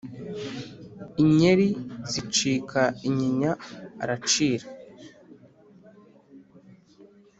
inyeri 1.23 1.67
zicika 2.11 2.81
inyinya 3.07 3.51
aracira 4.03 4.65